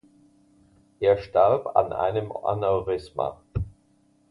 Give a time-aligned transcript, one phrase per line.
[0.99, 3.39] Er starb an einem Aneurysma.